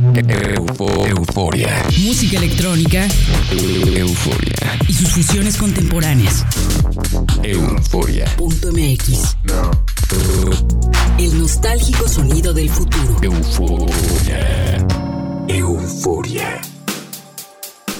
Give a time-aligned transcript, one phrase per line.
[0.00, 1.84] Eufo- euforia.
[2.06, 3.06] música electrónica
[3.52, 4.78] Euforia.
[4.88, 6.46] y sus fusiones contemporáneas.
[7.42, 8.24] Euforia.
[8.38, 9.36] Punto MX.
[11.18, 13.18] El nostálgico sonido del futuro.
[13.20, 14.86] Euforia.
[15.48, 16.60] Euforia.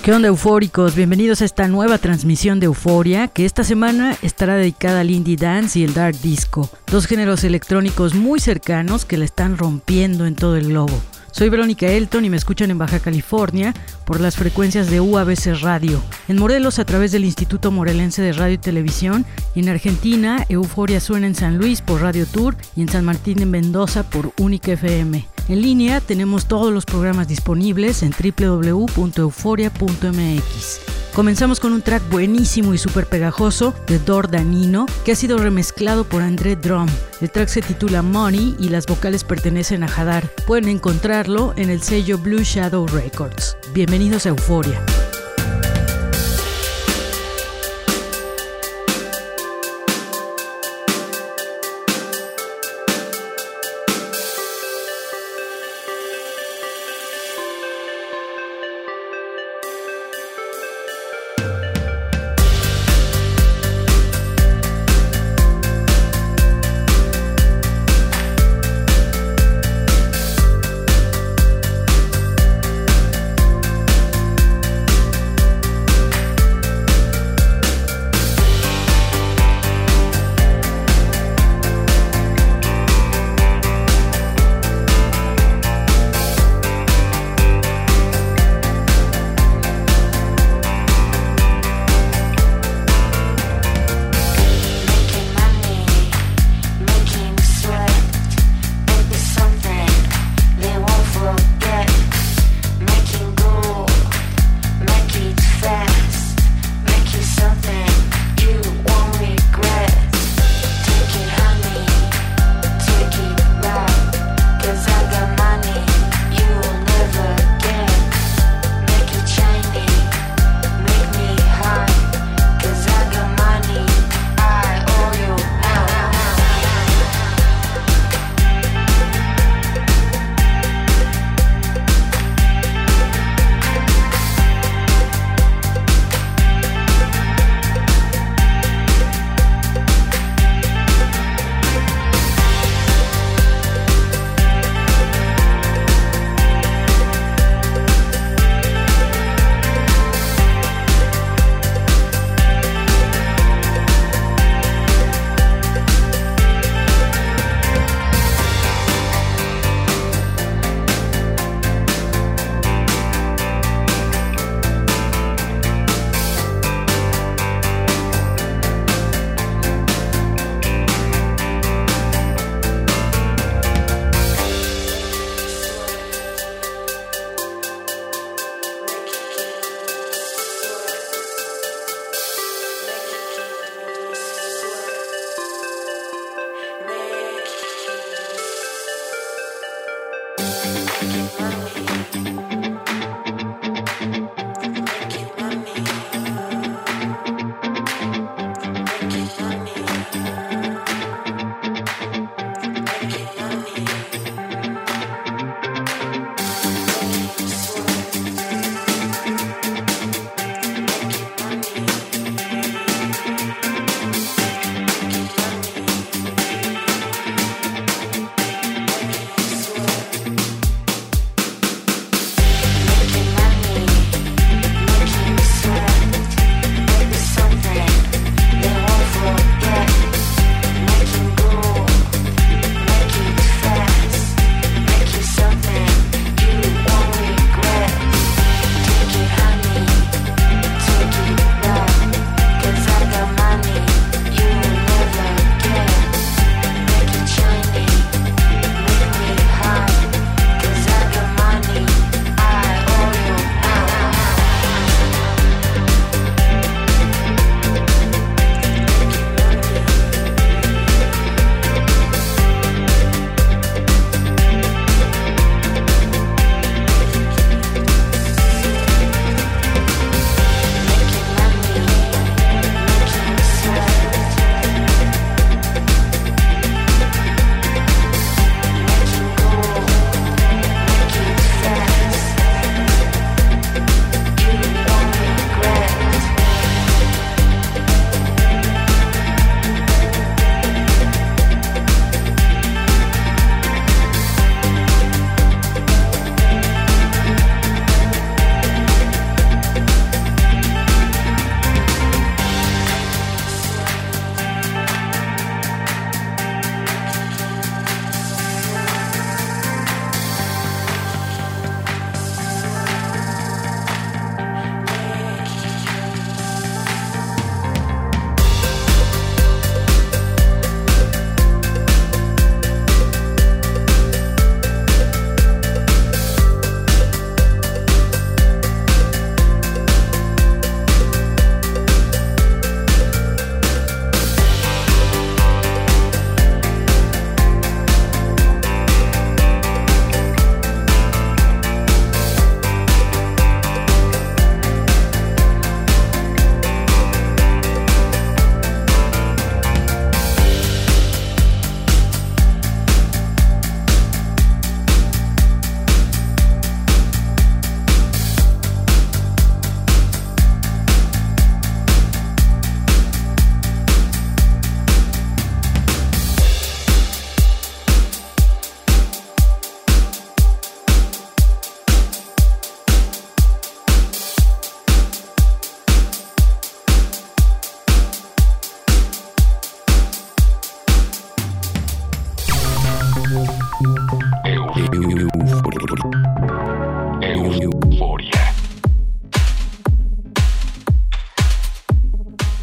[0.03, 0.95] ¿Qué onda eufóricos?
[0.95, 5.79] Bienvenidos a esta nueva transmisión de Euforia que esta semana estará dedicada al indie dance
[5.79, 10.57] y el dark disco, dos géneros electrónicos muy cercanos que la están rompiendo en todo
[10.57, 10.99] el globo.
[11.33, 13.73] Soy Verónica Elton y me escuchan en Baja California
[14.05, 18.55] por las frecuencias de UABC Radio, en Morelos a través del Instituto Morelense de Radio
[18.55, 22.89] y Televisión y en Argentina Euforia suena en San Luis por Radio Tour y en
[22.89, 25.30] San Martín en Mendoza por Única FM.
[25.49, 30.81] En línea tenemos todos los programas disponibles en www.euforia.mx.
[31.15, 36.05] Comenzamos con un track buenísimo y súper pegajoso de Dor Danino que ha sido remezclado
[36.05, 36.89] por André Drum.
[37.21, 40.31] El track se titula Money y las vocales pertenecen a Hadar.
[40.47, 43.57] Pueden encontrarlo en el sello Blue Shadow Records.
[43.75, 44.81] Bienvenidos a Euforia.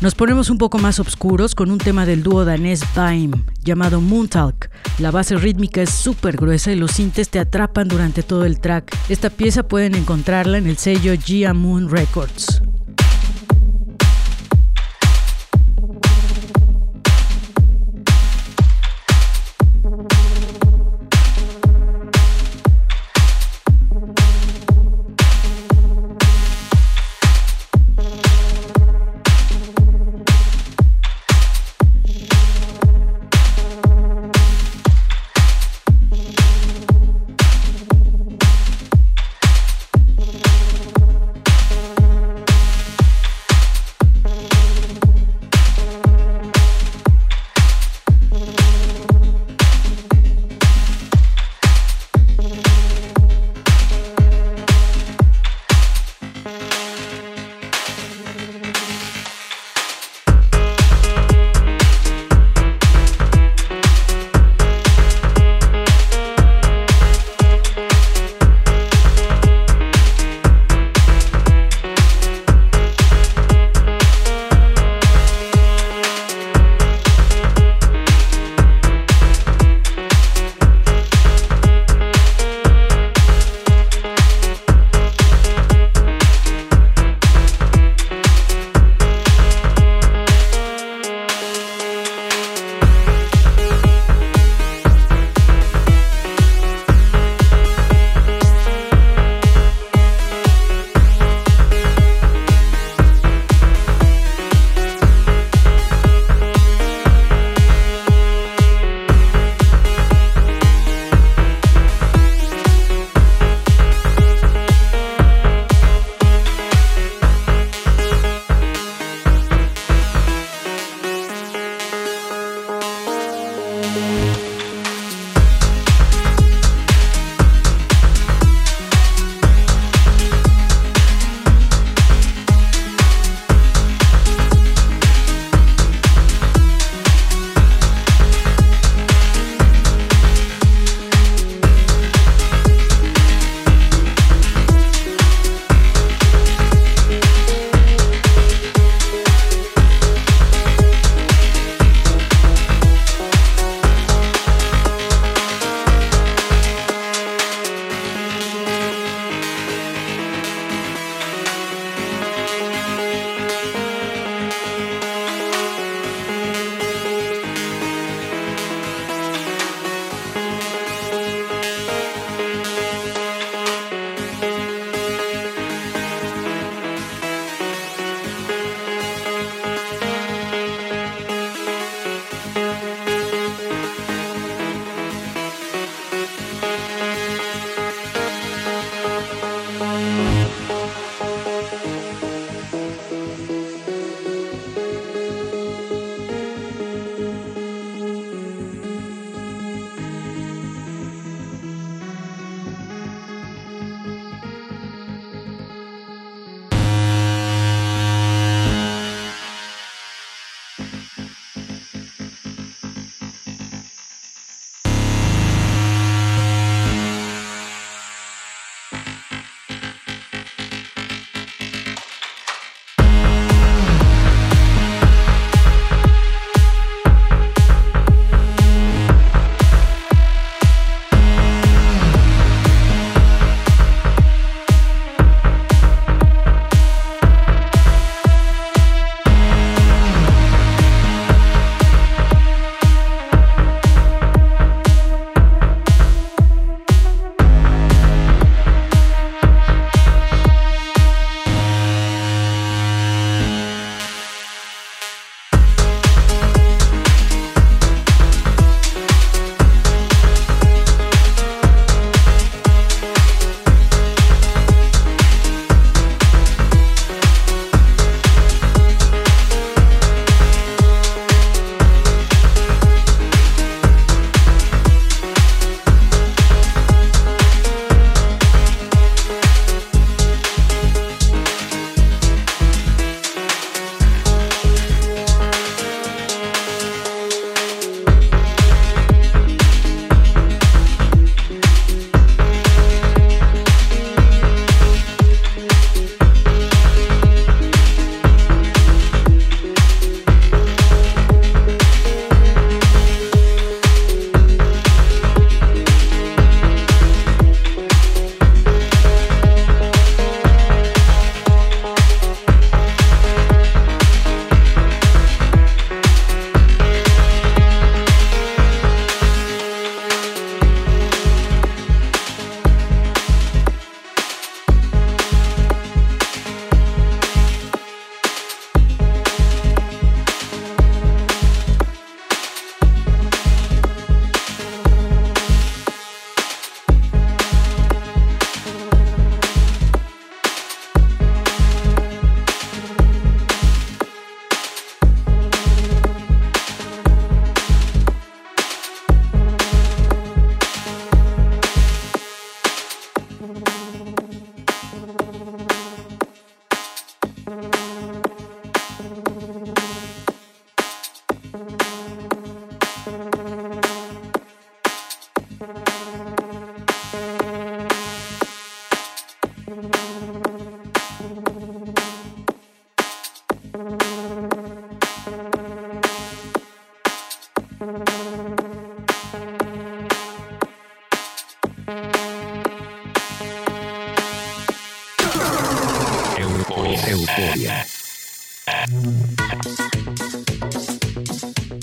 [0.07, 4.71] Nos ponemos un poco más oscuros con un tema del dúo danés Baim llamado Moontalk.
[4.99, 8.95] La base rítmica es súper gruesa y los sintes te atrapan durante todo el track.
[9.09, 12.56] Esta pieza pueden encontrarla en el sello Gia Moon Records.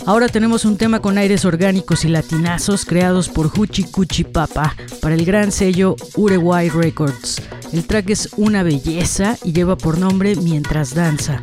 [0.07, 5.15] Ahora tenemos un tema con aires orgánicos y latinazos creados por Huchi Cuchi Papa para
[5.15, 7.41] el gran sello Uruguay Records.
[7.73, 11.41] El track es una belleza y lleva por nombre Mientras Danza.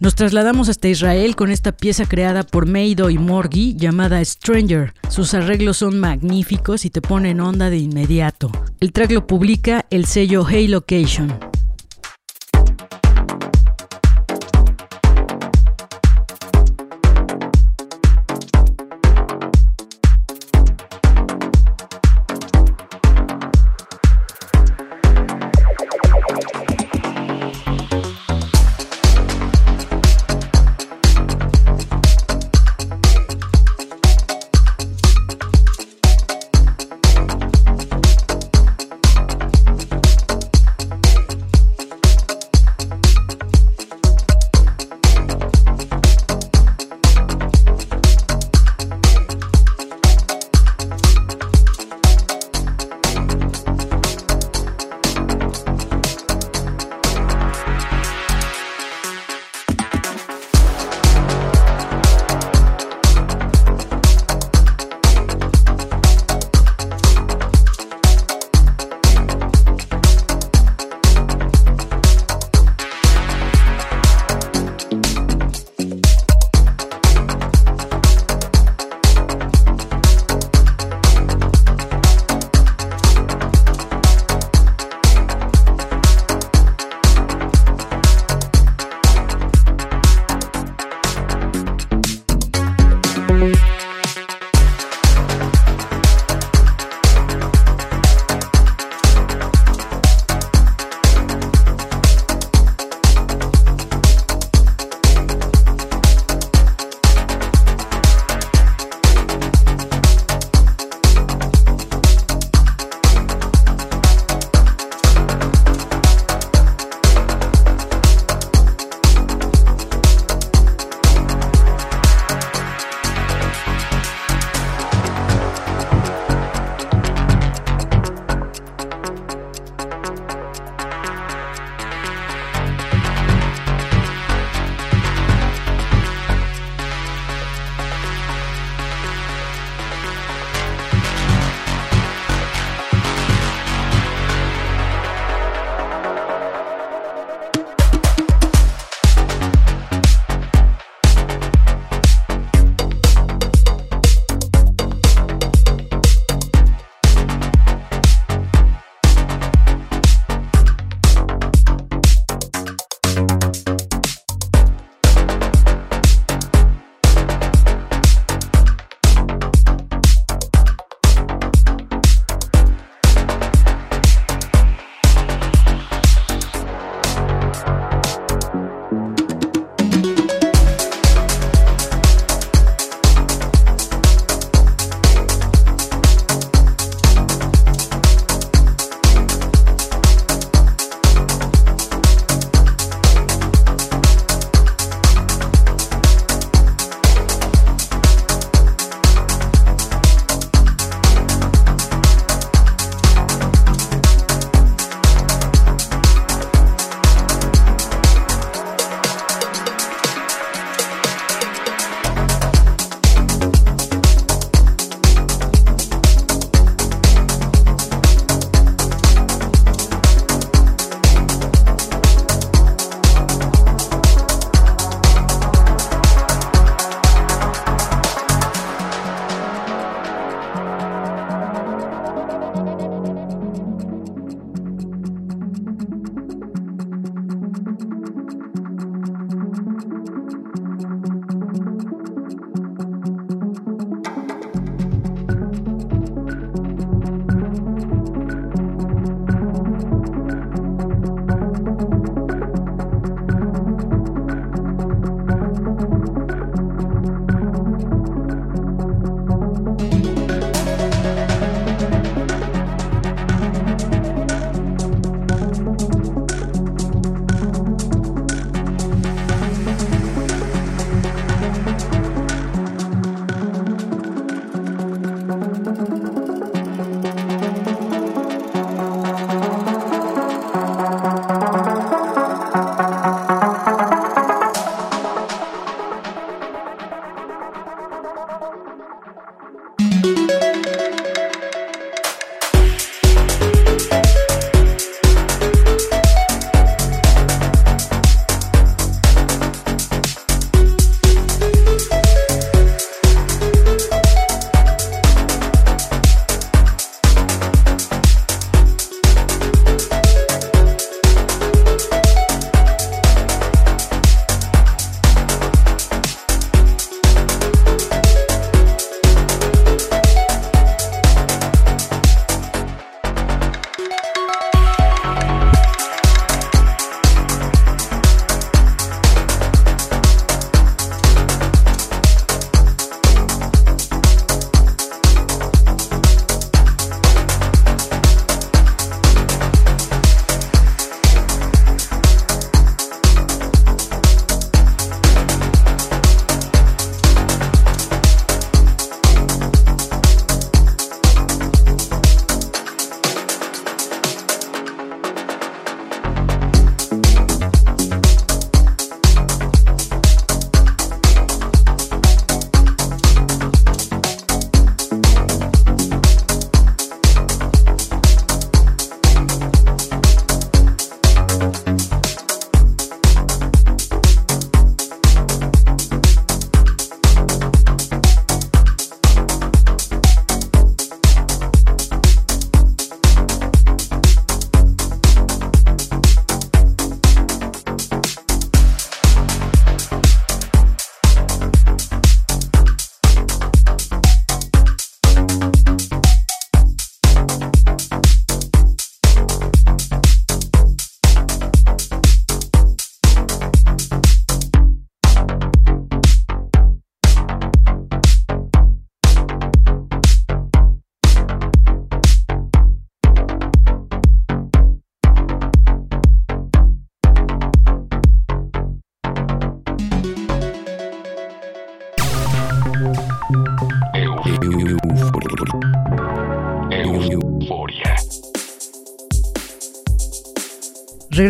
[0.00, 4.92] Nos trasladamos hasta Israel con esta pieza creada por Meido y Morgi llamada Stranger.
[5.08, 8.50] Sus arreglos son magníficos y te ponen onda de inmediato.
[8.80, 11.53] El track lo publica el sello Hey Location.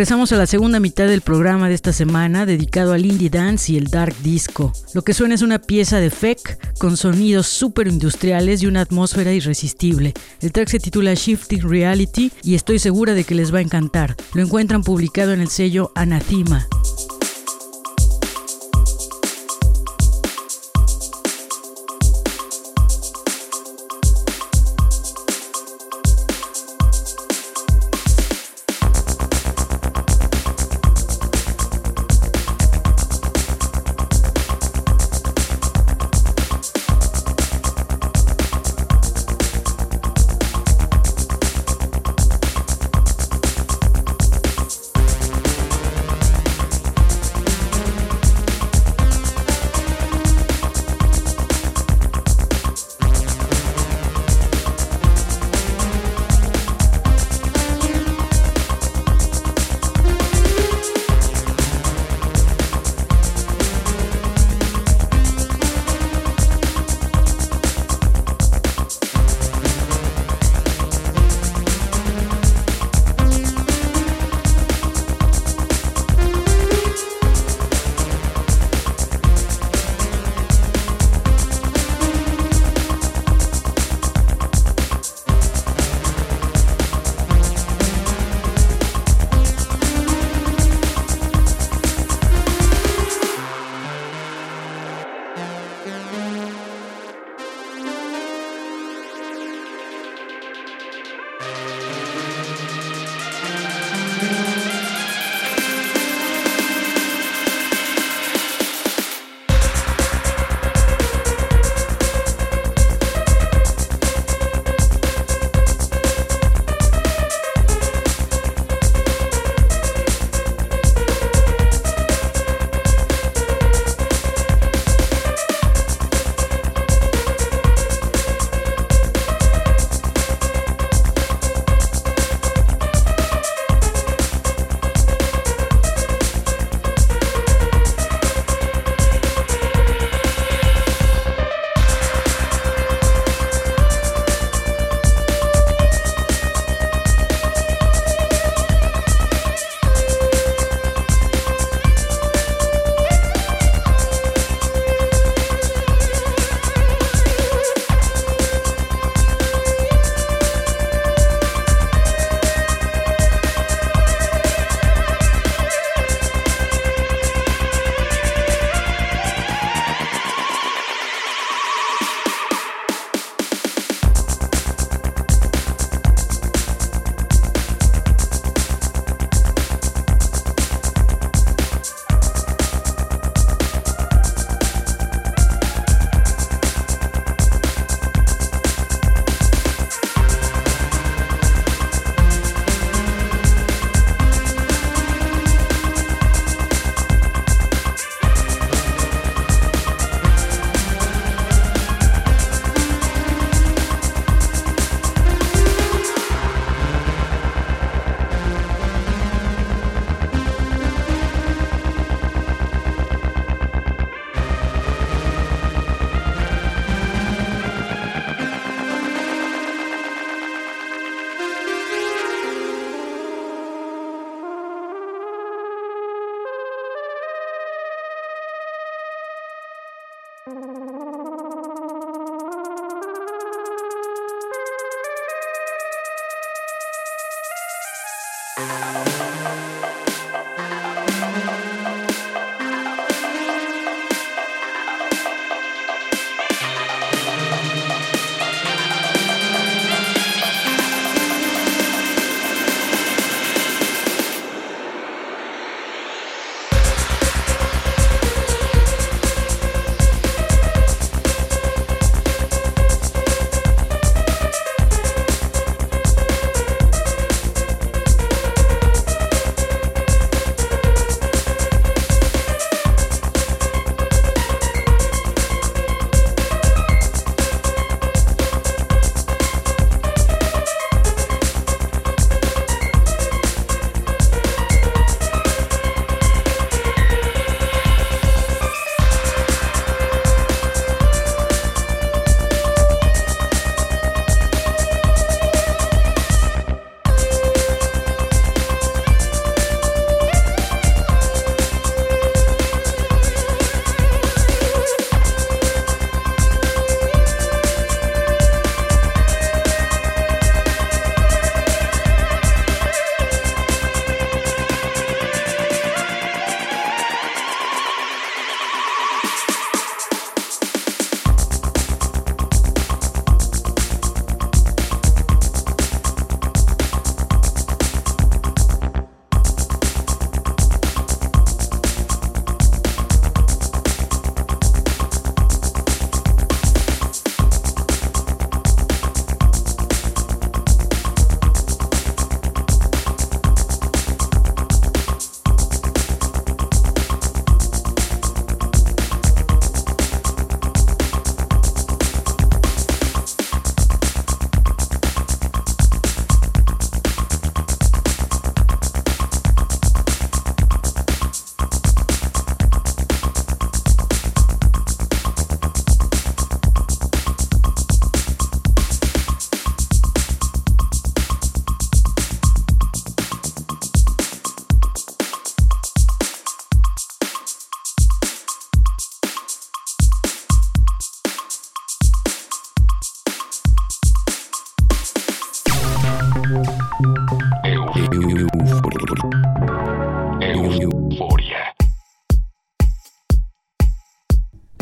[0.04, 3.78] Regresamos a la segunda mitad del programa de esta semana dedicado al indie dance y
[3.78, 4.70] el dark disco.
[4.92, 9.32] Lo que suena es una pieza de FEC con sonidos super industriales y una atmósfera
[9.32, 10.12] irresistible.
[10.42, 14.14] El track se titula Shifting Reality y estoy segura de que les va a encantar.
[14.34, 16.68] Lo encuentran publicado en el sello Anathema.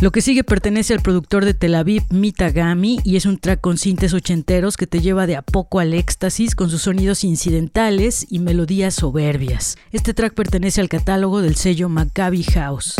[0.02, 3.78] Lo que sigue pertenece al productor de Tel Aviv, Mitagami, y es un track con
[3.78, 8.40] cintes ochenteros que te lleva de a poco al éxtasis con sus sonidos incidentales y
[8.40, 9.76] melodías soberbias.
[9.92, 12.96] Este track pertenece al catálogo del sello Maccabi House.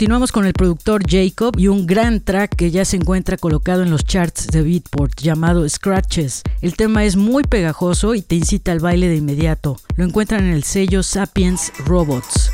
[0.00, 3.90] Continuamos con el productor Jacob y un gran track que ya se encuentra colocado en
[3.90, 6.42] los charts de Beatport llamado Scratches.
[6.62, 9.76] El tema es muy pegajoso y te incita al baile de inmediato.
[9.96, 12.50] Lo encuentran en el sello Sapiens Robots.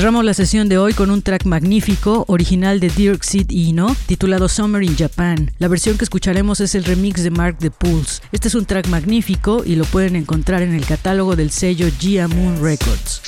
[0.00, 4.48] Cerramos la sesión de hoy con un track magnífico, original de Dirk Sid Ino, titulado
[4.48, 5.50] Summer in Japan.
[5.58, 8.22] La versión que escucharemos es el remix de Mark the Pulse.
[8.32, 12.28] Este es un track magnífico y lo pueden encontrar en el catálogo del sello Gia
[12.28, 13.20] Moon Records.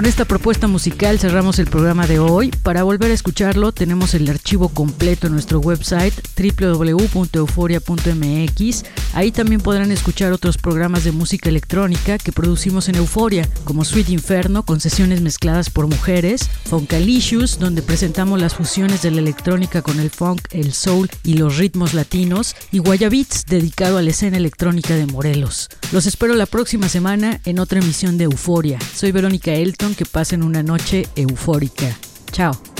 [0.00, 2.50] Con esta propuesta musical cerramos el programa de hoy.
[2.62, 8.84] Para volver a escucharlo tenemos el archivo completo en nuestro website www.euforia.mx.
[9.12, 14.08] Ahí también podrán escuchar otros programas de música electrónica que producimos en Euforia, como Sweet
[14.10, 19.98] Inferno con sesiones mezcladas por mujeres, Funkalicious, donde presentamos las fusiones de la electrónica con
[19.98, 24.94] el funk, el soul y los ritmos latinos, y Guayabits, dedicado a la escena electrónica
[24.94, 25.68] de Morelos.
[25.92, 28.78] Los espero la próxima semana en otra emisión de Euforia.
[28.94, 31.96] Soy Verónica Elton que pasen una noche eufórica.
[32.32, 32.79] Chao.